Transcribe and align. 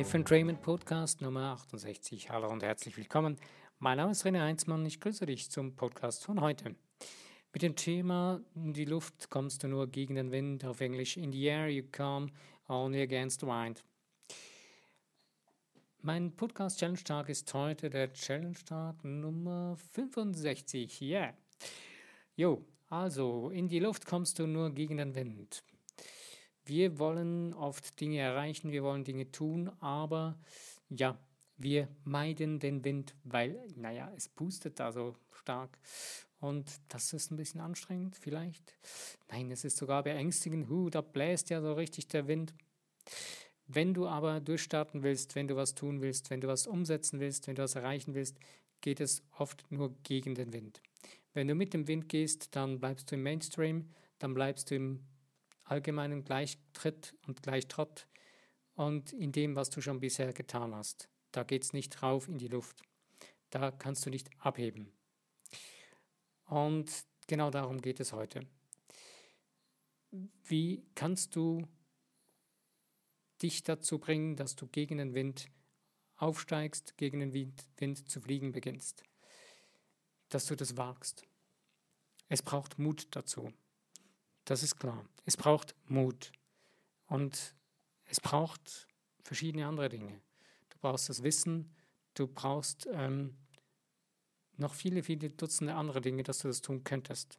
Life 0.00 0.16
Entrainment 0.16 0.62
Podcast 0.62 1.20
Nummer 1.20 1.52
68. 1.52 2.30
Hallo 2.30 2.48
und 2.48 2.62
herzlich 2.62 2.96
willkommen. 2.96 3.36
Mein 3.80 3.98
Name 3.98 4.12
ist 4.12 4.24
René 4.24 4.40
Heinzmann. 4.40 4.86
Ich 4.86 4.98
grüße 4.98 5.26
dich 5.26 5.50
zum 5.50 5.76
Podcast 5.76 6.24
von 6.24 6.40
heute. 6.40 6.74
Mit 7.52 7.60
dem 7.60 7.76
Thema 7.76 8.40
In 8.54 8.72
die 8.72 8.86
Luft 8.86 9.28
kommst 9.28 9.62
du 9.62 9.68
nur 9.68 9.88
gegen 9.88 10.14
den 10.14 10.32
Wind, 10.32 10.64
auf 10.64 10.80
Englisch 10.80 11.18
In 11.18 11.32
the 11.32 11.44
air 11.44 11.68
you 11.68 11.84
come 11.92 12.28
only 12.66 13.02
against 13.02 13.40
the 13.40 13.46
wind. 13.46 13.84
Mein 16.00 16.34
Podcast 16.34 16.80
Challenge 16.80 17.04
Tag 17.04 17.28
ist 17.28 17.52
heute 17.52 17.90
der 17.90 18.10
Challenge 18.14 18.56
Tag 18.64 19.04
Nummer 19.04 19.76
65. 19.92 21.02
Yeah. 21.02 21.34
Jo, 22.36 22.64
also 22.88 23.50
in 23.50 23.68
die 23.68 23.80
Luft 23.80 24.06
kommst 24.06 24.38
du 24.38 24.46
nur 24.46 24.70
gegen 24.70 24.96
den 24.96 25.14
Wind. 25.14 25.62
Wir 26.70 27.00
wollen 27.00 27.52
oft 27.52 28.00
Dinge 28.00 28.18
erreichen, 28.18 28.70
wir 28.70 28.84
wollen 28.84 29.02
Dinge 29.02 29.32
tun, 29.32 29.72
aber 29.80 30.38
ja, 30.88 31.18
wir 31.56 31.88
meiden 32.04 32.60
den 32.60 32.84
Wind, 32.84 33.16
weil, 33.24 33.58
naja, 33.74 34.12
es 34.16 34.28
pustet 34.28 34.78
da 34.78 34.92
so 34.92 35.16
stark. 35.32 35.76
Und 36.38 36.70
das 36.86 37.12
ist 37.12 37.32
ein 37.32 37.36
bisschen 37.36 37.60
anstrengend 37.60 38.14
vielleicht. 38.14 38.78
Nein, 39.32 39.50
es 39.50 39.64
ist 39.64 39.78
sogar 39.78 40.04
beängstigend. 40.04 40.68
Huh, 40.68 40.90
da 40.90 41.00
bläst 41.00 41.50
ja 41.50 41.60
so 41.60 41.72
richtig 41.72 42.06
der 42.06 42.28
Wind. 42.28 42.54
Wenn 43.66 43.92
du 43.92 44.06
aber 44.06 44.38
durchstarten 44.38 45.02
willst, 45.02 45.34
wenn 45.34 45.48
du 45.48 45.56
was 45.56 45.74
tun 45.74 46.00
willst, 46.00 46.30
wenn 46.30 46.40
du 46.40 46.46
was 46.46 46.68
umsetzen 46.68 47.18
willst, 47.18 47.48
wenn 47.48 47.56
du 47.56 47.62
was 47.62 47.74
erreichen 47.74 48.14
willst, 48.14 48.38
geht 48.80 49.00
es 49.00 49.24
oft 49.36 49.66
nur 49.70 49.92
gegen 50.04 50.36
den 50.36 50.52
Wind. 50.52 50.80
Wenn 51.34 51.48
du 51.48 51.56
mit 51.56 51.74
dem 51.74 51.88
Wind 51.88 52.08
gehst, 52.08 52.54
dann 52.54 52.78
bleibst 52.78 53.10
du 53.10 53.16
im 53.16 53.24
Mainstream, 53.24 53.90
dann 54.20 54.34
bleibst 54.34 54.70
du 54.70 54.76
im 54.76 55.09
allgemeinen 55.70 56.24
Gleichtritt 56.24 57.14
und 57.26 57.42
Gleichtrott 57.42 58.08
und 58.74 59.12
in 59.12 59.30
dem, 59.32 59.54
was 59.56 59.70
du 59.70 59.80
schon 59.80 60.00
bisher 60.00 60.32
getan 60.32 60.74
hast. 60.74 61.08
Da 61.32 61.44
geht 61.44 61.62
es 61.62 61.72
nicht 61.72 62.02
rauf 62.02 62.28
in 62.28 62.38
die 62.38 62.48
Luft. 62.48 62.82
Da 63.50 63.70
kannst 63.70 64.04
du 64.04 64.10
nicht 64.10 64.30
abheben. 64.38 64.92
Und 66.46 66.90
genau 67.28 67.50
darum 67.50 67.80
geht 67.80 68.00
es 68.00 68.12
heute. 68.12 68.46
Wie 70.44 70.82
kannst 70.96 71.36
du 71.36 71.68
dich 73.40 73.62
dazu 73.62 74.00
bringen, 74.00 74.34
dass 74.34 74.56
du 74.56 74.66
gegen 74.66 74.98
den 74.98 75.14
Wind 75.14 75.46
aufsteigst, 76.16 76.96
gegen 76.96 77.20
den 77.20 77.32
Wind, 77.32 77.64
Wind 77.76 78.10
zu 78.10 78.20
fliegen 78.20 78.50
beginnst? 78.50 79.04
Dass 80.30 80.46
du 80.46 80.56
das 80.56 80.76
wagst. 80.76 81.24
Es 82.28 82.42
braucht 82.42 82.78
Mut 82.78 83.06
dazu. 83.12 83.52
Das 84.50 84.64
ist 84.64 84.80
klar. 84.80 85.08
Es 85.26 85.36
braucht 85.36 85.76
Mut. 85.86 86.32
Und 87.06 87.54
es 88.06 88.20
braucht 88.20 88.88
verschiedene 89.22 89.64
andere 89.64 89.88
Dinge. 89.88 90.20
Du 90.70 90.78
brauchst 90.80 91.08
das 91.08 91.22
Wissen, 91.22 91.72
du 92.14 92.26
brauchst 92.26 92.88
ähm, 92.92 93.36
noch 94.56 94.74
viele, 94.74 95.04
viele 95.04 95.30
Dutzende 95.30 95.76
andere 95.76 96.00
Dinge, 96.00 96.24
dass 96.24 96.40
du 96.40 96.48
das 96.48 96.62
tun 96.62 96.82
könntest. 96.82 97.38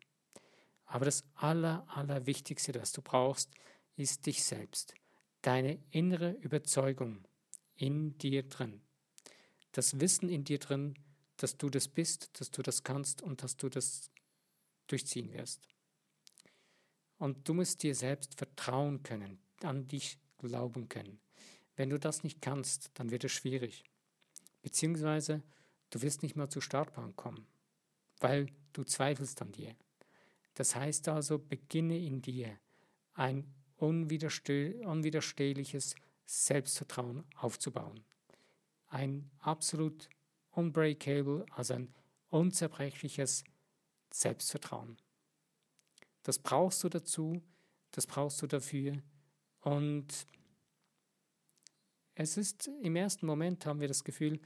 Aber 0.85 1.03
das 1.03 1.25
Aller, 1.35 1.85
Allerwichtigste, 1.89 2.71
das 2.71 2.93
du 2.93 3.01
brauchst, 3.01 3.51
ist 3.97 4.25
dich 4.25 4.45
selbst. 4.45 4.93
Deine 5.41 5.83
innere 5.89 6.31
Überzeugung 6.39 7.27
in 7.75 8.17
dir 8.19 8.43
drin. 8.43 8.81
Das 9.73 9.99
Wissen 9.99 10.29
in 10.29 10.45
dir 10.45 10.59
drin, 10.59 10.93
dass 11.35 11.57
du 11.57 11.69
das 11.69 11.89
bist, 11.89 12.39
dass 12.39 12.51
du 12.51 12.61
das 12.61 12.83
kannst 12.83 13.21
und 13.21 13.43
dass 13.43 13.57
du 13.57 13.67
das 13.67 14.09
durchziehen 14.87 15.33
wirst. 15.33 15.67
Und 17.21 17.47
du 17.47 17.53
musst 17.53 17.83
dir 17.83 17.93
selbst 17.93 18.37
vertrauen 18.37 19.03
können, 19.03 19.39
an 19.61 19.87
dich 19.87 20.17
glauben 20.39 20.89
können. 20.89 21.19
Wenn 21.75 21.89
du 21.89 21.99
das 21.99 22.23
nicht 22.23 22.41
kannst, 22.41 22.91
dann 22.95 23.11
wird 23.11 23.23
es 23.23 23.31
schwierig. 23.31 23.83
Beziehungsweise 24.61 25.43
Du 25.91 26.01
wirst 26.01 26.23
nicht 26.23 26.35
mehr 26.35 26.49
zur 26.49 26.63
Startbahn 26.63 27.15
kommen, 27.15 27.45
weil 28.19 28.47
du 28.73 28.83
zweifelst 28.83 29.39
an 29.41 29.51
dir. 29.51 29.75
Das 30.55 30.75
heißt 30.75 31.07
also, 31.09 31.37
beginne 31.37 31.99
in 31.99 32.21
dir 32.21 32.57
ein 33.13 33.53
unwiderstehliches 33.75 35.95
Selbstvertrauen 36.25 37.23
aufzubauen. 37.35 38.03
Ein 38.87 39.29
absolut 39.39 40.09
unbreakable, 40.51 41.45
also 41.51 41.73
ein 41.73 41.93
unzerbrechliches 42.29 43.43
Selbstvertrauen. 44.11 44.95
Das 46.23 46.39
brauchst 46.39 46.83
du 46.83 46.89
dazu, 46.89 47.41
das 47.91 48.07
brauchst 48.07 48.41
du 48.41 48.47
dafür. 48.47 49.01
Und 49.61 50.07
es 52.15 52.37
ist 52.37 52.69
im 52.81 52.95
ersten 52.95 53.25
Moment 53.25 53.65
haben 53.65 53.79
wir 53.79 53.87
das 53.87 54.03
Gefühl, 54.03 54.39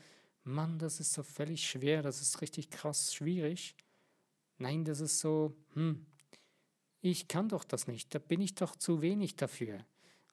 Mann, 0.43 0.77
das 0.77 0.99
ist 0.99 1.13
so 1.13 1.23
völlig 1.23 1.67
schwer, 1.67 2.01
das 2.01 2.21
ist 2.21 2.41
richtig 2.41 2.69
krass 2.69 3.13
schwierig. 3.13 3.75
Nein, 4.57 4.85
das 4.85 4.99
ist 4.99 5.19
so, 5.19 5.55
hm, 5.73 6.05
ich 7.01 7.27
kann 7.27 7.49
doch 7.49 7.63
das 7.63 7.87
nicht, 7.87 8.13
da 8.13 8.19
bin 8.19 8.41
ich 8.41 8.55
doch 8.55 8.75
zu 8.75 9.01
wenig 9.01 9.35
dafür. 9.35 9.85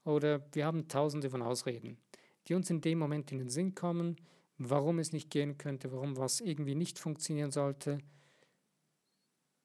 Oder 0.04 0.46
wir 0.54 0.66
haben 0.66 0.88
tausende 0.88 1.30
von 1.30 1.42
Ausreden, 1.42 1.98
die 2.46 2.54
uns 2.54 2.70
in 2.70 2.80
dem 2.80 2.98
Moment 2.98 3.32
in 3.32 3.38
den 3.38 3.48
Sinn 3.48 3.74
kommen, 3.74 4.16
warum 4.58 4.98
es 4.98 5.12
nicht 5.12 5.30
gehen 5.30 5.58
könnte, 5.58 5.92
warum 5.92 6.16
was 6.16 6.40
irgendwie 6.40 6.74
nicht 6.74 6.98
funktionieren 6.98 7.50
sollte. 7.50 7.98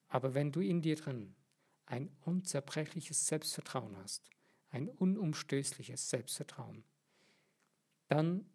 Aber 0.08 0.34
wenn 0.34 0.52
du 0.52 0.62
in 0.62 0.82
dir 0.82 0.96
drin 0.96 1.36
ein 1.88 2.12
unzerbrechliches 2.26 3.28
Selbstvertrauen 3.28 3.98
hast, 3.98 4.30
ein 4.70 4.90
unumstößliches 4.90 6.10
Selbstvertrauen, 6.10 6.84
dann 8.10 8.46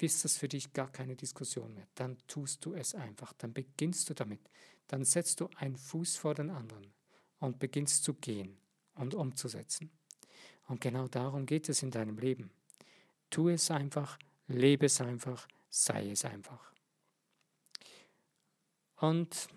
ist 0.00 0.24
das 0.24 0.36
für 0.36 0.48
dich 0.48 0.72
gar 0.72 0.90
keine 0.92 1.16
Diskussion 1.16 1.74
mehr. 1.74 1.88
Dann 1.94 2.18
tust 2.28 2.64
du 2.64 2.74
es 2.74 2.94
einfach, 2.94 3.32
dann 3.34 3.52
beginnst 3.52 4.08
du 4.08 4.14
damit, 4.14 4.40
dann 4.88 5.04
setzt 5.04 5.40
du 5.40 5.48
einen 5.56 5.76
Fuß 5.76 6.16
vor 6.16 6.34
den 6.34 6.50
anderen 6.50 6.92
und 7.40 7.58
beginnst 7.58 8.04
zu 8.04 8.14
gehen 8.14 8.58
und 8.94 9.14
umzusetzen. 9.14 9.90
Und 10.68 10.80
genau 10.80 11.08
darum 11.08 11.46
geht 11.46 11.68
es 11.68 11.82
in 11.82 11.90
deinem 11.90 12.18
Leben. 12.18 12.50
Tu 13.30 13.48
es 13.48 13.70
einfach, 13.70 14.18
lebe 14.48 14.86
es 14.86 15.00
einfach, 15.00 15.48
sei 15.68 16.10
es 16.10 16.24
einfach. 16.24 16.72
Und 18.96 19.48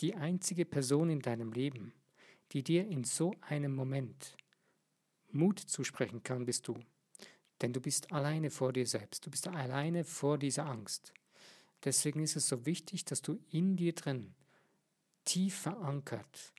die 0.00 0.14
einzige 0.14 0.64
Person 0.64 1.10
in 1.10 1.20
deinem 1.20 1.52
Leben, 1.52 1.92
die 2.52 2.62
dir 2.62 2.86
in 2.86 3.04
so 3.04 3.34
einem 3.40 3.74
Moment 3.74 4.36
Mut 5.30 5.58
zusprechen 5.58 6.22
kann, 6.22 6.46
bist 6.46 6.68
du. 6.68 6.78
Denn 7.60 7.72
du 7.72 7.80
bist 7.80 8.12
alleine 8.12 8.50
vor 8.50 8.72
dir 8.72 8.86
selbst, 8.86 9.26
du 9.26 9.30
bist 9.30 9.48
alleine 9.48 10.04
vor 10.04 10.38
dieser 10.38 10.66
Angst. 10.66 11.12
Deswegen 11.84 12.22
ist 12.22 12.36
es 12.36 12.48
so 12.48 12.66
wichtig, 12.66 13.04
dass 13.04 13.22
du 13.22 13.38
in 13.50 13.76
dir 13.76 13.94
drin, 13.94 14.34
tief 15.24 15.56
verankert, 15.58 16.52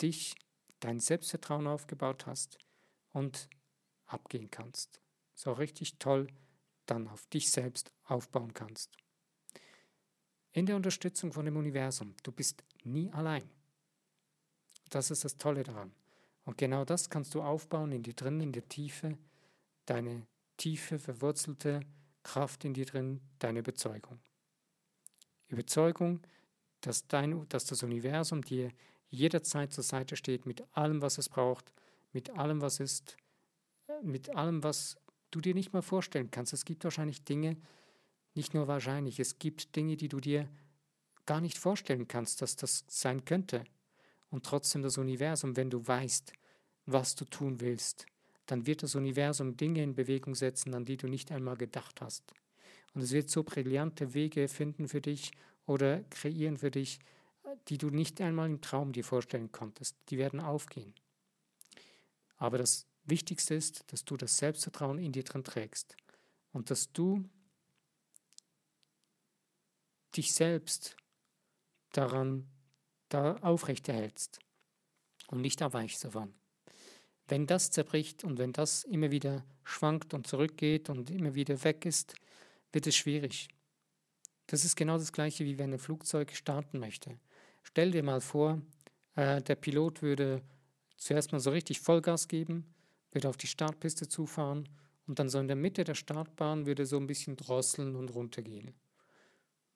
dich, 0.00 0.34
dein 0.80 1.00
Selbstvertrauen 1.00 1.66
aufgebaut 1.66 2.26
hast 2.26 2.58
und 3.12 3.48
abgehen 4.06 4.50
kannst. 4.50 5.00
So 5.34 5.52
richtig 5.52 5.98
toll 5.98 6.28
dann 6.86 7.08
auf 7.08 7.26
dich 7.26 7.50
selbst 7.50 7.92
aufbauen 8.04 8.54
kannst. 8.54 8.96
In 10.52 10.66
der 10.66 10.76
Unterstützung 10.76 11.32
von 11.32 11.44
dem 11.44 11.56
Universum, 11.56 12.14
du 12.22 12.32
bist 12.32 12.64
nie 12.84 13.10
allein. 13.12 13.48
Das 14.90 15.10
ist 15.10 15.24
das 15.24 15.36
Tolle 15.38 15.62
daran. 15.62 15.92
Und 16.44 16.58
genau 16.58 16.84
das 16.84 17.08
kannst 17.08 17.34
du 17.34 17.42
aufbauen 17.42 17.92
in 17.92 18.02
dir 18.02 18.14
drin, 18.14 18.40
in 18.40 18.52
der 18.52 18.68
Tiefe, 18.68 19.16
deine 19.86 20.26
tiefe, 20.56 20.98
verwurzelte 20.98 21.80
Kraft 22.22 22.64
in 22.64 22.74
dir 22.74 22.86
drin, 22.86 23.20
deine 23.38 23.60
Überzeugung. 23.60 24.18
Überzeugung, 25.48 26.20
dass, 26.80 27.06
dein, 27.06 27.48
dass 27.48 27.66
das 27.66 27.82
Universum 27.82 28.42
dir 28.42 28.70
jederzeit 29.08 29.72
zur 29.72 29.84
Seite 29.84 30.16
steht 30.16 30.46
mit 30.46 30.64
allem, 30.76 31.02
was 31.02 31.18
es 31.18 31.28
braucht, 31.28 31.72
mit 32.12 32.30
allem, 32.30 32.60
was 32.60 32.80
ist, 32.80 33.16
mit 34.02 34.34
allem, 34.34 34.62
was 34.62 34.96
du 35.30 35.40
dir 35.40 35.54
nicht 35.54 35.72
mal 35.72 35.82
vorstellen 35.82 36.30
kannst. 36.30 36.52
Es 36.52 36.64
gibt 36.64 36.84
wahrscheinlich 36.84 37.24
Dinge, 37.24 37.56
nicht 38.34 38.54
nur 38.54 38.68
wahrscheinlich, 38.68 39.18
es 39.20 39.38
gibt 39.38 39.74
Dinge, 39.76 39.96
die 39.96 40.08
du 40.08 40.20
dir 40.20 40.48
gar 41.26 41.40
nicht 41.40 41.58
vorstellen 41.58 42.08
kannst, 42.08 42.42
dass 42.42 42.56
das 42.56 42.84
sein 42.88 43.24
könnte. 43.24 43.64
Und 44.30 44.46
trotzdem 44.46 44.82
das 44.82 44.98
Universum, 44.98 45.56
wenn 45.56 45.70
du 45.70 45.86
weißt, 45.86 46.32
was 46.86 47.14
du 47.14 47.24
tun 47.24 47.60
willst, 47.60 48.06
dann 48.46 48.66
wird 48.66 48.82
das 48.82 48.94
Universum 48.94 49.56
Dinge 49.56 49.82
in 49.82 49.94
Bewegung 49.94 50.34
setzen, 50.34 50.74
an 50.74 50.84
die 50.84 50.96
du 50.96 51.08
nicht 51.08 51.30
einmal 51.30 51.56
gedacht 51.56 52.00
hast. 52.00 52.32
Und 52.94 53.02
es 53.02 53.12
wird 53.12 53.30
so 53.30 53.42
brillante 53.42 54.14
Wege 54.14 54.48
finden 54.48 54.88
für 54.88 55.00
dich 55.00 55.30
oder 55.66 56.02
kreieren 56.10 56.58
für 56.58 56.70
dich, 56.70 56.98
die 57.68 57.78
du 57.78 57.90
nicht 57.90 58.20
einmal 58.20 58.48
im 58.48 58.60
Traum 58.60 58.92
dir 58.92 59.04
vorstellen 59.04 59.52
konntest. 59.52 59.96
Die 60.08 60.18
werden 60.18 60.40
aufgehen. 60.40 60.94
Aber 62.36 62.58
das 62.58 62.86
Wichtigste 63.04 63.54
ist, 63.54 63.84
dass 63.92 64.04
du 64.04 64.16
das 64.16 64.36
Selbstvertrauen 64.38 64.98
in 64.98 65.12
dir 65.12 65.22
drin 65.22 65.44
trägst 65.44 65.96
und 66.52 66.70
dass 66.70 66.92
du 66.92 67.24
dich 70.16 70.32
selbst 70.34 70.96
daran 71.92 72.48
da 73.08 73.36
aufrechterhältst 73.36 74.38
und 75.28 75.40
nicht 75.40 75.62
abweichst 75.62 76.04
davon. 76.04 76.34
Wenn 77.28 77.46
das 77.46 77.70
zerbricht 77.70 78.24
und 78.24 78.38
wenn 78.38 78.52
das 78.52 78.84
immer 78.84 79.10
wieder 79.10 79.44
schwankt 79.62 80.14
und 80.14 80.26
zurückgeht 80.26 80.90
und 80.90 81.10
immer 81.10 81.34
wieder 81.34 81.62
weg 81.64 81.86
ist, 81.86 82.14
wird 82.72 82.86
es 82.86 82.96
schwierig. 82.96 83.48
Das 84.46 84.64
ist 84.64 84.76
genau 84.76 84.98
das 84.98 85.12
gleiche, 85.12 85.44
wie 85.44 85.58
wenn 85.58 85.72
ein 85.72 85.78
Flugzeug 85.78 86.34
starten 86.34 86.80
möchte. 86.80 87.18
Stell 87.62 87.92
dir 87.92 88.02
mal 88.02 88.20
vor, 88.20 88.60
äh, 89.14 89.40
der 89.42 89.54
Pilot 89.54 90.02
würde 90.02 90.42
zuerst 90.96 91.30
mal 91.30 91.40
so 91.40 91.50
richtig 91.50 91.80
Vollgas 91.80 92.26
geben, 92.26 92.74
würde 93.12 93.28
auf 93.28 93.36
die 93.36 93.46
Startpiste 93.46 94.08
zufahren 94.08 94.68
und 95.06 95.18
dann 95.18 95.28
so 95.28 95.38
in 95.38 95.46
der 95.46 95.56
Mitte 95.56 95.84
der 95.84 95.94
Startbahn 95.94 96.66
würde 96.66 96.84
so 96.86 96.96
ein 96.96 97.06
bisschen 97.06 97.36
drosseln 97.36 97.96
und 97.96 98.14
runtergehen. 98.14 98.74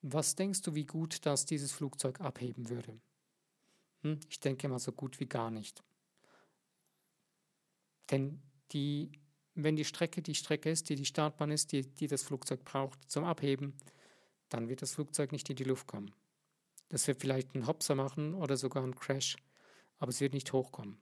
Was 0.07 0.35
denkst 0.35 0.61
du, 0.61 0.75
wie 0.75 0.85
gut 0.85 1.25
das 1.25 1.47
dieses 1.47 1.71
Flugzeug 1.71 2.21
abheben 2.21 2.69
würde? 2.69 3.01
Hm, 4.03 4.19
ich 4.29 4.39
denke 4.39 4.67
mal 4.67 4.77
so 4.77 4.91
gut 4.91 5.19
wie 5.19 5.25
gar 5.25 5.49
nicht. 5.49 5.83
Denn 8.11 8.39
die, 8.71 9.11
wenn 9.55 9.75
die 9.75 9.83
Strecke 9.83 10.21
die 10.21 10.35
Strecke 10.35 10.69
ist, 10.69 10.89
die 10.89 10.95
die 10.95 11.05
Startbahn 11.05 11.49
ist, 11.49 11.71
die, 11.71 11.81
die 11.81 12.05
das 12.05 12.21
Flugzeug 12.21 12.63
braucht 12.63 12.99
zum 13.09 13.23
Abheben, 13.23 13.73
dann 14.49 14.69
wird 14.69 14.83
das 14.83 14.93
Flugzeug 14.93 15.31
nicht 15.31 15.49
in 15.49 15.55
die 15.55 15.63
Luft 15.63 15.87
kommen. 15.87 16.13
Das 16.89 17.07
wird 17.07 17.19
vielleicht 17.19 17.55
einen 17.55 17.65
Hopser 17.65 17.95
machen 17.95 18.35
oder 18.35 18.57
sogar 18.57 18.83
einen 18.83 18.93
Crash, 18.93 19.37
aber 19.97 20.09
es 20.09 20.21
wird 20.21 20.35
nicht 20.35 20.53
hochkommen. 20.53 20.99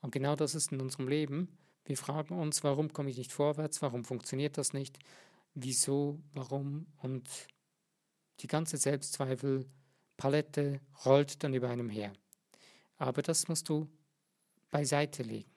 Und 0.00 0.10
genau 0.10 0.34
das 0.34 0.56
ist 0.56 0.72
in 0.72 0.80
unserem 0.80 1.06
Leben. 1.06 1.56
Wir 1.84 1.96
fragen 1.96 2.36
uns, 2.36 2.64
warum 2.64 2.92
komme 2.92 3.10
ich 3.10 3.18
nicht 3.18 3.30
vorwärts, 3.30 3.82
warum 3.82 4.04
funktioniert 4.04 4.58
das 4.58 4.72
nicht, 4.72 4.98
wieso, 5.54 6.18
warum 6.32 6.88
und 6.98 7.30
die 8.40 8.46
ganze 8.46 8.76
Selbstzweifel-Palette 8.76 10.80
rollt 11.04 11.42
dann 11.42 11.54
über 11.54 11.68
einem 11.68 11.88
her. 11.88 12.12
Aber 12.98 13.22
das 13.22 13.48
musst 13.48 13.68
du 13.68 13.88
beiseite 14.70 15.22
legen. 15.22 15.50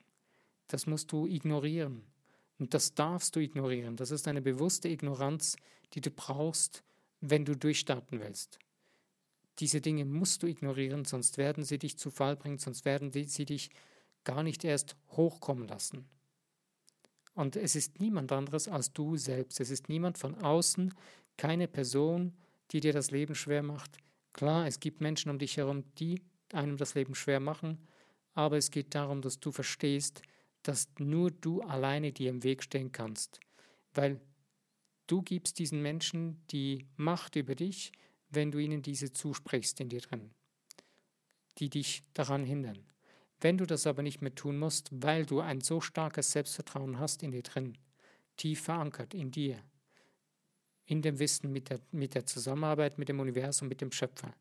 Das 0.68 0.86
musst 0.86 1.10
du 1.12 1.26
ignorieren. 1.26 2.02
Und 2.58 2.74
das 2.74 2.94
darfst 2.94 3.36
du 3.36 3.40
ignorieren. 3.40 3.96
Das 3.96 4.10
ist 4.10 4.28
eine 4.28 4.42
bewusste 4.42 4.88
Ignoranz, 4.88 5.56
die 5.94 6.00
du 6.00 6.10
brauchst, 6.10 6.84
wenn 7.20 7.44
du 7.44 7.56
durchstarten 7.56 8.20
willst. 8.20 8.58
Diese 9.58 9.80
Dinge 9.80 10.04
musst 10.04 10.42
du 10.42 10.46
ignorieren, 10.46 11.04
sonst 11.04 11.38
werden 11.38 11.64
sie 11.64 11.78
dich 11.78 11.98
zu 11.98 12.10
Fall 12.10 12.36
bringen, 12.36 12.58
sonst 12.58 12.84
werden 12.84 13.12
sie 13.12 13.44
dich 13.44 13.70
gar 14.24 14.42
nicht 14.42 14.64
erst 14.64 14.96
hochkommen 15.10 15.68
lassen. 15.68 16.08
Und 17.34 17.56
es 17.56 17.76
ist 17.76 18.00
niemand 18.00 18.32
anderes 18.32 18.68
als 18.68 18.92
du 18.92 19.16
selbst. 19.16 19.60
Es 19.60 19.70
ist 19.70 19.88
niemand 19.88 20.18
von 20.18 20.34
außen, 20.34 20.94
keine 21.36 21.68
Person, 21.68 22.36
die 22.72 22.80
dir 22.80 22.92
das 22.92 23.10
Leben 23.10 23.34
schwer 23.34 23.62
macht. 23.62 23.98
Klar, 24.32 24.66
es 24.66 24.80
gibt 24.80 25.00
Menschen 25.00 25.30
um 25.30 25.38
dich 25.38 25.56
herum, 25.56 25.84
die 25.98 26.22
einem 26.52 26.76
das 26.76 26.94
Leben 26.94 27.14
schwer 27.14 27.40
machen, 27.40 27.78
aber 28.34 28.56
es 28.56 28.70
geht 28.70 28.94
darum, 28.94 29.22
dass 29.22 29.40
du 29.40 29.52
verstehst, 29.52 30.22
dass 30.62 30.88
nur 30.98 31.30
du 31.30 31.62
alleine 31.62 32.12
dir 32.12 32.30
im 32.30 32.42
Weg 32.42 32.62
stehen 32.62 32.92
kannst, 32.92 33.40
weil 33.94 34.20
du 35.06 35.22
gibst 35.22 35.58
diesen 35.58 35.82
Menschen 35.82 36.44
die 36.48 36.86
Macht 36.96 37.36
über 37.36 37.54
dich, 37.54 37.92
wenn 38.30 38.50
du 38.50 38.58
ihnen 38.58 38.82
diese 38.82 39.12
zusprichst 39.12 39.80
in 39.80 39.88
dir 39.88 40.00
drin, 40.00 40.30
die 41.58 41.70
dich 41.70 42.04
daran 42.14 42.44
hindern. 42.44 42.84
Wenn 43.40 43.56
du 43.56 43.66
das 43.66 43.86
aber 43.86 44.02
nicht 44.02 44.20
mehr 44.20 44.34
tun 44.34 44.58
musst, 44.58 44.90
weil 44.92 45.24
du 45.24 45.40
ein 45.40 45.60
so 45.60 45.80
starkes 45.80 46.30
Selbstvertrauen 46.32 46.98
hast 47.00 47.22
in 47.22 47.32
dir 47.32 47.42
drin, 47.42 47.78
tief 48.36 48.62
verankert 48.62 49.14
in 49.14 49.30
dir, 49.30 49.58
in 50.90 51.02
dem 51.02 51.20
Wissen 51.20 51.52
mit 51.52 51.70
der, 51.70 51.80
mit 51.92 52.16
der 52.16 52.26
Zusammenarbeit 52.26 52.98
mit 52.98 53.08
dem 53.08 53.20
Universum, 53.20 53.68
mit 53.68 53.80
dem 53.80 53.92
Schöpfer, 53.92 54.34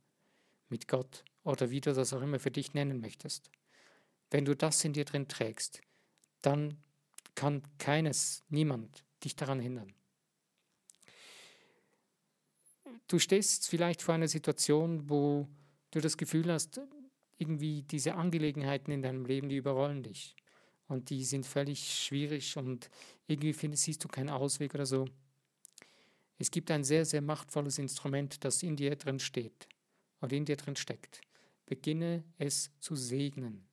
mit 0.67 0.87
Gott 0.87 1.23
oder 1.43 1.69
wie 1.69 1.79
du 1.79 1.93
das 1.93 2.11
auch 2.11 2.23
immer 2.23 2.39
für 2.39 2.49
dich 2.49 2.73
nennen 2.73 2.99
möchtest. 2.99 3.51
Wenn 4.31 4.45
du 4.45 4.55
das 4.55 4.83
in 4.83 4.93
dir 4.93 5.05
drin 5.05 5.27
trägst, 5.27 5.81
dann 6.41 6.77
kann 7.35 7.61
keines, 7.77 8.43
niemand 8.49 9.05
dich 9.23 9.35
daran 9.35 9.59
hindern. 9.59 9.93
Du 13.07 13.19
stehst 13.19 13.67
vielleicht 13.67 14.01
vor 14.01 14.15
einer 14.15 14.27
Situation, 14.27 15.07
wo 15.07 15.47
du 15.91 15.99
das 16.01 16.17
Gefühl 16.17 16.51
hast, 16.51 16.81
irgendwie 17.37 17.83
diese 17.83 18.15
Angelegenheiten 18.15 18.91
in 18.91 19.03
deinem 19.03 19.25
Leben, 19.25 19.49
die 19.49 19.57
überrollen 19.57 20.01
dich. 20.01 20.35
Und 20.87 21.11
die 21.11 21.23
sind 21.23 21.45
völlig 21.45 22.03
schwierig 22.03 22.57
und 22.57 22.89
irgendwie 23.27 23.53
findest, 23.53 23.83
siehst 23.83 24.03
du 24.03 24.07
keinen 24.07 24.29
Ausweg 24.29 24.73
oder 24.73 24.87
so. 24.87 25.05
Es 26.39 26.51
gibt 26.51 26.71
ein 26.71 26.85
sehr, 26.85 27.05
sehr 27.05 27.21
machtvolles 27.21 27.77
Instrument, 27.77 28.43
das 28.45 28.63
in 28.63 28.77
dir 28.77 28.95
drin 28.95 29.19
steht 29.19 29.67
oder 30.21 30.35
in 30.35 30.45
dir 30.45 30.55
drin 30.55 30.77
steckt. 30.77 31.19
Beginne 31.65 32.23
es 32.37 32.71
zu 32.79 32.95
segnen. 32.95 33.67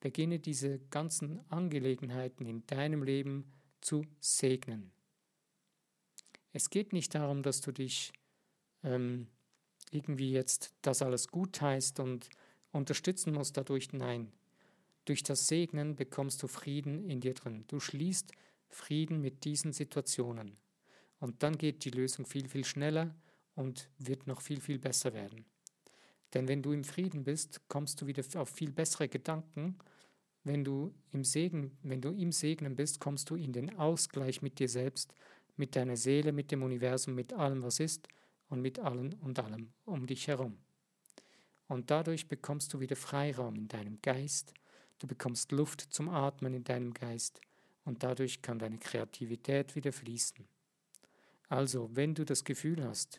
Beginne 0.00 0.38
diese 0.38 0.78
ganzen 0.90 1.40
Angelegenheiten 1.50 2.46
in 2.46 2.66
deinem 2.66 3.02
Leben 3.02 3.52
zu 3.82 4.04
segnen. 4.18 4.92
Es 6.52 6.70
geht 6.70 6.94
nicht 6.94 7.14
darum, 7.14 7.42
dass 7.42 7.60
du 7.60 7.70
dich 7.70 8.12
ähm, 8.82 9.28
irgendwie 9.90 10.32
jetzt 10.32 10.74
das 10.80 11.02
alles 11.02 11.28
gut 11.28 11.60
heißt 11.60 12.00
und 12.00 12.30
unterstützen 12.72 13.34
musst 13.34 13.58
dadurch. 13.58 13.92
Nein, 13.92 14.32
durch 15.04 15.22
das 15.22 15.48
Segnen 15.48 15.96
bekommst 15.96 16.42
du 16.42 16.48
Frieden 16.48 17.04
in 17.04 17.20
dir 17.20 17.34
drin. 17.34 17.64
Du 17.68 17.78
schließt 17.78 18.32
Frieden 18.68 19.20
mit 19.20 19.44
diesen 19.44 19.72
Situationen. 19.72 20.58
Und 21.18 21.42
dann 21.42 21.56
geht 21.56 21.84
die 21.84 21.90
Lösung 21.90 22.26
viel, 22.26 22.48
viel 22.48 22.64
schneller 22.64 23.14
und 23.54 23.88
wird 23.98 24.26
noch 24.26 24.40
viel, 24.40 24.60
viel 24.60 24.78
besser 24.78 25.14
werden. 25.14 25.44
Denn 26.34 26.48
wenn 26.48 26.62
du 26.62 26.72
im 26.72 26.84
Frieden 26.84 27.24
bist, 27.24 27.62
kommst 27.68 28.00
du 28.00 28.06
wieder 28.06 28.22
auf 28.40 28.50
viel 28.50 28.72
bessere 28.72 29.08
Gedanken. 29.08 29.78
Wenn 30.44 30.64
du 30.64 30.94
im 31.12 31.24
Segen, 31.24 31.76
wenn 31.82 32.00
du 32.00 32.10
im 32.10 32.32
Segnen 32.32 32.76
bist, 32.76 33.00
kommst 33.00 33.30
du 33.30 33.36
in 33.36 33.52
den 33.52 33.76
Ausgleich 33.78 34.42
mit 34.42 34.58
dir 34.58 34.68
selbst, 34.68 35.14
mit 35.56 35.74
deiner 35.74 35.96
Seele, 35.96 36.32
mit 36.32 36.52
dem 36.52 36.62
Universum, 36.62 37.14
mit 37.14 37.32
allem, 37.32 37.62
was 37.62 37.80
ist 37.80 38.08
und 38.48 38.60
mit 38.60 38.78
allen 38.78 39.14
und 39.14 39.38
allem 39.38 39.72
um 39.84 40.06
dich 40.06 40.28
herum. 40.28 40.58
Und 41.68 41.90
dadurch 41.90 42.28
bekommst 42.28 42.72
du 42.74 42.80
wieder 42.80 42.96
Freiraum 42.96 43.56
in 43.56 43.68
deinem 43.68 44.00
Geist, 44.02 44.52
du 44.98 45.06
bekommst 45.06 45.50
Luft 45.52 45.80
zum 45.80 46.08
Atmen 46.08 46.54
in 46.54 46.64
deinem 46.64 46.94
Geist 46.94 47.40
und 47.84 48.02
dadurch 48.02 48.42
kann 48.42 48.58
deine 48.58 48.78
Kreativität 48.78 49.74
wieder 49.74 49.92
fließen. 49.92 50.46
Also, 51.48 51.90
wenn 51.94 52.14
du 52.14 52.24
das 52.24 52.44
Gefühl 52.44 52.84
hast, 52.84 53.18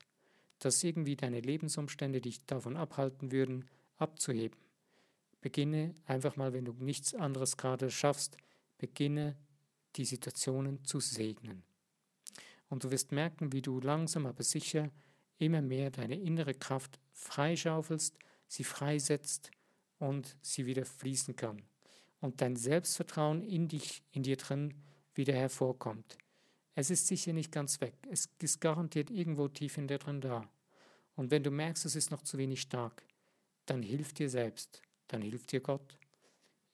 dass 0.59 0.83
irgendwie 0.83 1.15
deine 1.15 1.39
Lebensumstände 1.39 2.19
dich 2.19 2.45
davon 2.45 2.75
abhalten 2.75 3.31
würden, 3.31 3.65
abzuheben, 3.97 4.59
beginne 5.41 5.95
einfach 6.05 6.35
mal, 6.35 6.53
wenn 6.53 6.65
du 6.65 6.73
nichts 6.73 7.13
anderes 7.13 7.57
gerade 7.57 7.89
schaffst, 7.89 8.37
beginne 8.77 9.35
die 9.95 10.05
Situationen 10.05 10.83
zu 10.83 10.99
segnen. 10.99 11.63
Und 12.69 12.83
du 12.83 12.91
wirst 12.91 13.11
merken, 13.11 13.53
wie 13.53 13.61
du 13.61 13.79
langsam 13.79 14.25
aber 14.25 14.43
sicher 14.43 14.89
immer 15.37 15.61
mehr 15.61 15.91
deine 15.91 16.19
innere 16.19 16.53
Kraft 16.53 16.99
freischaufelst, 17.13 18.17
sie 18.47 18.63
freisetzt 18.63 19.51
und 19.99 20.35
sie 20.41 20.65
wieder 20.65 20.85
fließen 20.85 21.35
kann. 21.35 21.61
Und 22.19 22.41
dein 22.41 22.55
Selbstvertrauen 22.55 23.43
in 23.43 23.67
dich, 23.67 24.03
in 24.11 24.23
dir 24.23 24.37
drin, 24.37 24.73
wieder 25.13 25.33
hervorkommt. 25.33 26.17
Es 26.77 26.91
ist 26.91 27.07
sicher 27.07 27.33
nicht 27.33 27.51
ganz 27.51 27.81
weg. 27.81 27.95
Es 28.07 28.29
ist 28.39 28.61
garantiert 28.61 29.09
irgendwo 29.09 29.47
tief 29.47 29.79
in 29.79 29.87
dir 29.87 29.97
drin 29.97 30.21
da. 30.21 30.47
Und 31.15 31.31
wenn 31.31 31.41
du 31.41 31.49
merkst, 31.49 31.85
es 31.85 31.95
ist 31.95 32.11
noch 32.11 32.21
zu 32.21 32.37
wenig 32.37 32.61
stark, 32.61 33.03
dann 33.65 33.81
hilf 33.81 34.13
dir 34.13 34.29
selbst. 34.29 34.83
Dann 35.07 35.23
hilft 35.23 35.51
dir 35.51 35.59
Gott. 35.59 35.97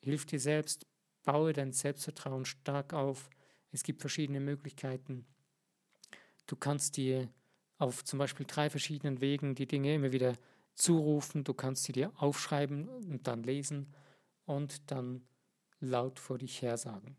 Hilf 0.02 0.26
dir 0.26 0.42
selbst. 0.42 0.86
Baue 1.24 1.54
dein 1.54 1.72
Selbstvertrauen 1.72 2.44
stark 2.44 2.92
auf. 2.92 3.30
Es 3.72 3.84
gibt 3.84 4.02
verschiedene 4.02 4.42
Möglichkeiten. 4.42 5.26
Du 6.48 6.58
kannst 6.58 6.98
dir 6.98 7.30
auf 7.78 8.04
zum 8.04 8.20
Beispiel 8.20 8.46
drei 8.46 8.70
verschiedenen 8.70 9.22
Wegen 9.22 9.56
die 9.56 9.68
Dinge 9.68 9.96
immer 9.96 10.12
wieder 10.12 10.36
zurufen. 10.76 11.46
Du 11.46 11.54
kannst 11.54 11.86
sie 11.86 11.94
dir 11.94 12.12
aufschreiben 12.18 12.90
und 12.90 13.26
dann 13.26 13.42
lesen 13.42 13.96
und 14.44 14.92
dann 14.92 15.26
laut 15.80 16.20
vor 16.20 16.40
dich 16.40 16.62
her 16.62 16.76
sagen. 16.76 17.16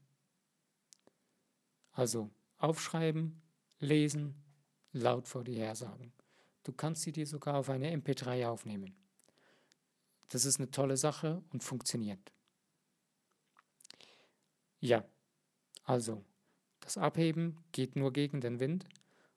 Also 1.93 2.31
aufschreiben, 2.59 3.43
lesen, 3.79 4.35
laut 4.93 5.29
vor 5.29 5.45
dir 5.45 5.57
her 5.57 5.75
sagen. 5.75 6.13
Du 6.63 6.73
kannst 6.73 7.03
sie 7.03 7.13
dir 7.13 7.27
sogar 7.27 7.57
auf 7.57 7.69
eine 7.69 7.95
MP3 7.95 8.49
aufnehmen. 8.49 8.97
Das 10.29 10.45
ist 10.45 10.59
eine 10.59 10.71
tolle 10.71 10.97
Sache 10.97 11.43
und 11.51 11.63
funktioniert. 11.63 12.33
Ja, 14.81 15.05
also, 15.85 16.25
das 16.81 16.99
Abheben 16.99 17.59
geht 17.73 17.97
nur 17.97 18.13
gegen 18.13 18.41
den 18.41 18.61
Wind 18.61 18.87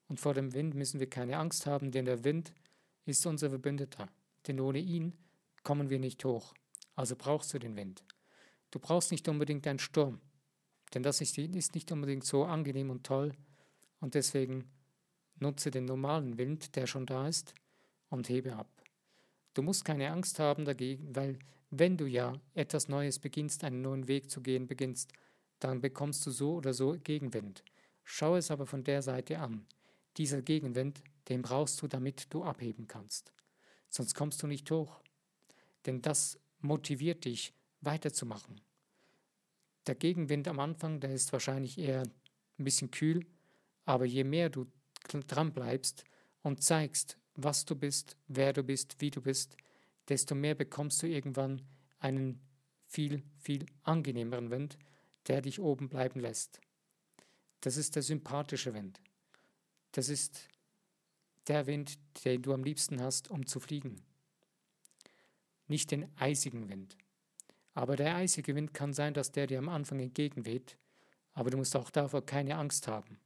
und 0.08 0.20
vor 0.20 0.34
dem 0.34 0.54
Wind 0.54 0.76
müssen 0.76 1.00
wir 1.00 1.10
keine 1.10 1.38
Angst 1.38 1.66
haben, 1.66 1.92
denn 1.92 2.06
der 2.06 2.24
Wind 2.24 2.54
ist 3.06 3.26
unser 3.26 3.50
Verbündeter. 3.50 4.10
Denn 4.48 4.60
ohne 4.60 4.80
ihn 4.80 5.14
kommen 5.64 5.90
wir 5.90 6.00
nicht 6.00 6.24
hoch. 6.24 6.54
Also 6.96 7.16
brauchst 7.16 7.54
du 7.54 7.60
den 7.60 7.76
Wind. 7.76 8.04
Du 8.72 8.80
brauchst 8.80 9.12
nicht 9.12 9.28
unbedingt 9.28 9.68
einen 9.68 9.80
Sturm. 9.80 10.22
Denn 10.94 11.04
das 11.04 11.22
ist 11.22 11.38
nicht 11.38 11.92
unbedingt 11.92 12.24
so 12.24 12.46
angenehm 12.46 12.90
und 12.90 13.06
toll. 13.06 13.34
Und 14.00 14.14
deswegen 14.14 14.70
nutze 15.40 15.72
den 15.72 15.86
normalen 15.86 16.38
Wind, 16.38 16.76
der 16.76 16.88
schon 16.88 17.06
da 17.06 17.28
ist, 17.28 17.54
und 18.10 18.30
hebe 18.30 18.56
ab. 18.56 18.70
Du 19.54 19.62
musst 19.62 19.86
keine 19.86 20.12
Angst 20.12 20.40
haben 20.40 20.66
dagegen, 20.66 21.16
weil 21.16 21.40
wenn 21.70 21.98
du 21.98 22.06
ja 22.06 22.34
etwas 22.54 22.88
Neues 22.88 23.20
beginnst, 23.20 23.64
einen 23.64 23.82
neuen 23.82 24.08
Weg 24.08 24.30
zu 24.30 24.42
gehen 24.42 24.68
beginnst, 24.68 25.12
dann 25.60 25.82
bekommst 25.82 26.26
du 26.26 26.32
so 26.32 26.56
oder 26.56 26.74
so 26.74 26.98
Gegenwind. 27.04 27.64
Schau 28.04 28.36
es 28.38 28.52
aber 28.52 28.66
von 28.66 28.84
der 28.84 29.02
Seite 29.02 29.40
an. 29.40 29.66
Dieser 30.16 30.42
Gegenwind, 30.42 31.02
den 31.28 31.42
brauchst 31.42 31.82
du, 31.82 31.88
damit 31.88 32.34
du 32.34 32.44
abheben 32.44 32.88
kannst. 32.88 33.34
Sonst 33.90 34.16
kommst 34.16 34.42
du 34.42 34.48
nicht 34.48 34.70
hoch. 34.72 35.02
Denn 35.86 36.02
das 36.02 36.40
motiviert 36.60 37.26
dich, 37.26 37.54
weiterzumachen. 37.82 38.62
Der 39.88 39.96
Gegenwind 39.96 40.48
am 40.48 40.60
Anfang, 40.60 41.00
der 41.00 41.14
ist 41.14 41.32
wahrscheinlich 41.32 41.78
eher 41.78 42.04
ein 42.04 42.64
bisschen 42.64 42.92
kühl, 42.92 43.26
aber 43.86 44.06
je 44.06 44.26
mehr 44.26 44.50
du 44.50 44.68
dran 45.28 45.54
bleibst 45.54 46.04
und 46.44 46.62
zeigst, 46.62 47.18
was 47.36 47.66
du 47.66 47.76
bist, 47.76 48.18
wer 48.28 48.52
du 48.52 48.64
bist, 48.64 49.00
wie 49.00 49.12
du 49.12 49.22
bist, 49.22 49.56
desto 50.10 50.36
mehr 50.36 50.56
bekommst 50.56 51.02
du 51.02 51.08
irgendwann 51.08 51.62
einen 52.00 52.42
viel, 52.86 53.24
viel 53.38 53.66
angenehmeren 53.84 54.50
Wind, 54.50 54.78
der 55.28 55.42
dich 55.42 55.60
oben 55.60 55.88
bleiben 55.88 56.20
lässt. 56.20 56.60
Das 57.62 57.78
ist 57.78 57.96
der 57.96 58.04
sympathische 58.04 58.74
Wind. 58.74 59.00
Das 59.94 60.10
ist 60.10 60.50
der 61.48 61.66
Wind, 61.66 61.98
den 62.26 62.42
du 62.42 62.54
am 62.54 62.64
liebsten 62.64 63.02
hast, 63.02 63.30
um 63.30 63.46
zu 63.46 63.60
fliegen. 63.60 64.04
Nicht 65.68 65.92
den 65.92 66.10
eisigen 66.18 66.70
Wind. 66.70 66.98
Aber 67.78 67.96
der 67.96 68.16
eisige 68.16 68.56
Wind 68.56 68.74
kann 68.74 68.92
sein, 68.92 69.14
dass 69.14 69.32
der 69.32 69.46
dir 69.46 69.60
am 69.60 69.70
Anfang 69.70 70.00
entgegenweht, 70.00 70.80
aber 71.34 71.52
du 71.52 71.58
musst 71.58 71.76
auch 71.76 71.92
davor 71.92 72.26
keine 72.26 72.56
Angst 72.56 72.88
haben. 72.88 73.20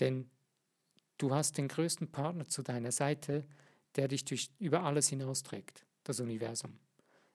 Denn 0.00 0.30
du 1.18 1.34
hast 1.34 1.58
den 1.58 1.68
größten 1.68 2.10
Partner 2.10 2.48
zu 2.48 2.62
deiner 2.62 2.92
Seite, 2.92 3.44
der 3.96 4.08
dich 4.08 4.24
durch, 4.24 4.48
über 4.58 4.84
alles 4.84 5.10
hinausträgt, 5.10 5.84
das 6.02 6.18
Universum. 6.18 6.78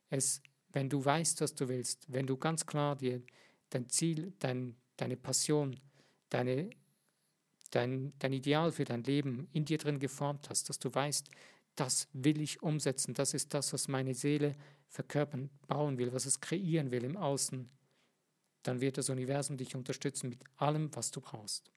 Es, 0.09 0.41
wenn 0.69 0.89
du 0.89 1.05
weißt, 1.05 1.39
was 1.41 1.53
du 1.53 1.67
willst, 1.67 2.11
wenn 2.11 2.25
du 2.25 2.35
ganz 2.35 2.65
klar 2.65 2.95
dir 2.95 3.21
dein 3.69 3.87
Ziel, 3.87 4.33
dein, 4.39 4.75
deine 4.97 5.17
Passion, 5.17 5.79
deine, 6.29 6.71
dein, 7.69 8.11
dein 8.17 8.33
Ideal 8.33 8.71
für 8.71 8.85
dein 8.85 9.03
Leben 9.03 9.47
in 9.53 9.65
dir 9.65 9.77
drin 9.77 9.99
geformt 9.99 10.49
hast, 10.49 10.67
dass 10.67 10.79
du 10.79 10.91
weißt, 10.91 11.29
das 11.79 12.07
will 12.13 12.41
ich 12.41 12.61
umsetzen, 12.61 13.13
das 13.13 13.33
ist 13.33 13.53
das, 13.53 13.73
was 13.73 13.87
meine 13.87 14.13
Seele 14.13 14.55
verkörpern, 14.87 15.49
bauen 15.67 15.97
will, 15.97 16.11
was 16.13 16.25
es 16.25 16.41
kreieren 16.41 16.91
will 16.91 17.03
im 17.03 17.15
Außen, 17.15 17.69
dann 18.63 18.81
wird 18.81 18.97
das 18.97 19.09
Universum 19.09 19.57
dich 19.57 19.75
unterstützen 19.75 20.29
mit 20.29 20.43
allem, 20.57 20.93
was 20.95 21.11
du 21.11 21.21
brauchst. 21.21 21.71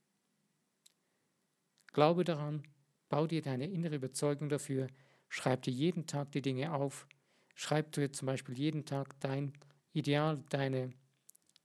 Glaube 1.93 2.25
daran, 2.25 2.63
bau 3.09 3.27
dir 3.27 3.43
deine 3.43 3.67
innere 3.67 3.97
Überzeugung 3.97 4.49
dafür, 4.49 4.89
schreib 5.29 5.63
dir 5.63 5.73
jeden 5.73 6.07
Tag 6.07 6.33
die 6.33 6.43
Dinge 6.43 6.73
auf, 6.73 7.07
schreib 7.55 7.93
dir 7.93 8.13
zum 8.13 8.27
Beispiel 8.27 8.59
jeden 8.59 8.85
Tag 8.85 9.19
dein 9.21 9.53
Ideal, 9.93 10.43
deine, 10.49 10.95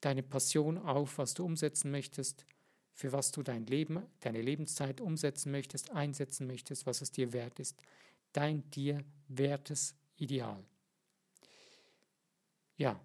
deine 0.01 0.22
Passion 0.22 0.77
auf, 0.77 1.17
was 1.17 1.34
du 1.34 1.46
umsetzen 1.46 1.91
möchtest, 1.91 2.46
für 2.94 3.13
was 3.13 3.32
du 3.32 3.41
dein 3.41 3.65
Leben, 3.65 4.01
deine 4.20 4.41
Lebenszeit 4.41 5.00
umsetzen 5.00 5.51
möchtest, 5.51 5.91
einsetzen 5.91 6.46
möchtest, 6.46 6.86
was 6.86 7.01
es 7.01 7.12
dir 7.12 7.32
wert 7.32 7.60
ist. 7.60 7.82
Dein 8.38 8.70
dir 8.70 9.03
wertes 9.29 9.96
Ideal. 10.15 10.63
Ja, 12.75 13.03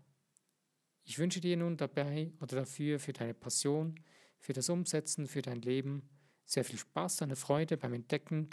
ich 1.04 1.18
wünsche 1.18 1.40
dir 1.40 1.56
nun 1.56 1.78
dabei 1.78 2.34
oder 2.42 2.56
dafür 2.56 2.98
für 2.98 3.14
deine 3.14 3.32
Passion, 3.32 3.98
für 4.38 4.52
das 4.52 4.68
Umsetzen, 4.68 5.26
für 5.26 5.40
dein 5.40 5.62
Leben 5.62 6.06
sehr 6.44 6.66
viel 6.66 6.78
Spaß, 6.78 7.22
eine 7.22 7.36
Freude 7.36 7.78
beim 7.78 7.94
Entdecken, 7.94 8.50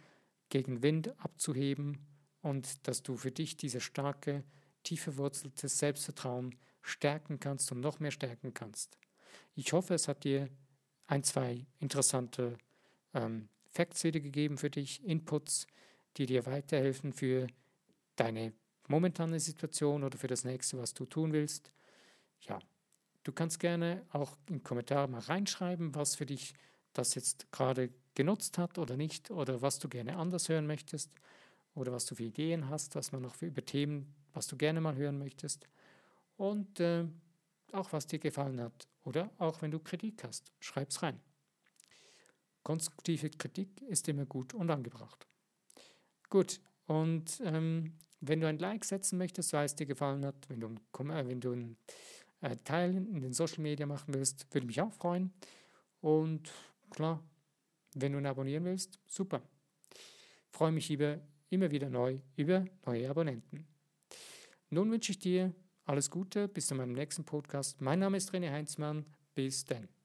gegen 0.48 0.82
Wind 0.82 1.20
abzuheben 1.20 2.08
und 2.40 2.88
dass 2.88 3.04
du 3.04 3.18
für 3.18 3.32
dich 3.32 3.58
dieses 3.58 3.84
starke, 3.84 4.46
tief 4.84 5.02
verwurzelte 5.02 5.68
Selbstvertrauen 5.68 6.56
stärken 6.82 7.42
kannst 7.42 7.74
und 7.74 7.82
noch 7.82 8.00
mehr 8.00 8.12
stärken 8.12 8.54
kannst. 8.54 8.98
Ich 9.54 9.74
hoffe, 9.74 9.96
es 9.96 10.08
hat 10.08 10.24
dir 10.24 10.48
ein, 11.08 11.26
zwei 11.26 11.68
interessante 11.80 12.58
ähm, 13.14 13.50
Facts 13.66 14.06
wiedergegeben 14.06 14.58
für 14.58 14.70
dich, 14.70 15.04
Inputs, 15.04 15.68
die 16.20 16.26
dir 16.26 16.46
weiterhelfen 16.46 17.14
für 17.14 17.48
deine 18.18 18.54
momentane 18.88 19.40
Situation 19.40 20.04
oder 20.04 20.18
für 20.18 20.28
das 20.28 20.44
nächste, 20.44 20.78
was 20.78 20.94
du 20.94 21.06
tun 21.06 21.32
willst. 21.32 21.72
Ja, 22.42 22.60
du 23.24 23.32
kannst 23.32 23.60
gerne 23.60 24.06
auch 24.12 24.38
in 24.50 24.62
Kommentare 24.62 25.08
mal 25.08 25.22
reinschreiben, 25.22 25.96
was 25.96 26.16
für 26.16 26.26
dich 26.26 26.54
das 26.94 27.16
jetzt 27.16 27.52
gerade 27.52 27.90
genutzt 28.16 28.58
hat 28.58 28.78
oder 28.78 28.98
nicht 28.98 29.32
oder 29.32 29.62
was 29.62 29.80
du 29.80 29.88
gerne 29.88 30.18
anders 30.18 30.50
hören 30.50 30.68
möchtest 30.68 31.10
oder 31.74 31.94
was 31.94 32.06
du 32.06 32.16
für 32.16 32.24
Ideen 32.24 32.70
hast, 32.70 32.96
was 32.96 33.14
man 33.14 33.22
noch 33.22 33.36
für 33.36 33.46
über 33.46 33.64
Themen, 33.64 34.14
was 34.34 34.48
du 34.48 34.58
gerne 34.58 34.82
mal 34.82 34.96
hören 34.96 35.20
möchtest 35.20 35.68
und 36.36 36.82
äh, 36.82 37.06
auch 37.72 37.94
was 37.94 38.08
dir 38.08 38.20
gefallen 38.20 38.60
hat 38.60 38.90
oder 39.06 39.32
auch 39.38 39.62
wenn 39.62 39.72
du 39.72 39.80
Kritik 39.80 40.24
hast, 40.26 40.52
schreib's 40.60 41.02
rein. 41.02 41.22
Konstruktive 42.64 43.30
Kritik 43.30 43.82
ist 43.84 44.10
immer 44.10 44.26
gut 44.26 44.54
und 44.54 44.70
angebracht. 44.70 45.29
Gut, 46.30 46.62
und 46.86 47.42
ähm, 47.44 47.94
wenn 48.22 48.42
du 48.42 48.48
ein 48.48 48.60
Like 48.60 48.86
setzen 48.86 49.18
möchtest, 49.18 49.54
weil 49.54 49.66
es 49.66 49.76
dir 49.76 49.86
gefallen 49.86 50.26
hat, 50.26 50.36
wenn 50.50 50.60
du, 50.60 50.68
äh, 50.68 51.14
einen 51.14 51.78
äh, 52.42 52.56
Teil 52.64 52.96
in 52.96 53.22
den 53.22 53.34
Social 53.34 53.62
Media 53.62 53.86
machen 53.86 54.14
willst, 54.14 54.48
würde 54.54 54.68
mich 54.68 54.82
auch 54.82 54.92
freuen. 54.94 55.32
Und 56.02 56.52
klar, 56.90 57.24
wenn 57.96 58.14
du 58.14 58.20
ihn 58.20 58.26
abonnieren 58.26 58.66
willst, 58.66 59.00
super. 59.08 59.42
Freue 60.52 60.72
mich 60.72 60.90
über, 60.92 61.20
immer 61.50 61.72
wieder 61.72 61.90
neu 61.90 62.20
über 62.36 62.66
neue 62.86 63.10
Abonnenten. 63.10 63.68
Nun 64.70 64.92
wünsche 64.92 65.12
ich 65.12 65.20
dir 65.20 65.54
alles 65.86 66.10
Gute, 66.10 66.48
bis 66.48 66.68
zu 66.68 66.76
meinem 66.76 66.94
nächsten 66.94 67.24
Podcast. 67.24 67.82
Mein 67.82 68.00
Name 68.00 68.18
ist 68.18 68.32
René 68.32 68.52
Heinzmann. 68.52 69.06
Bis 69.34 69.66
dann. 69.66 69.99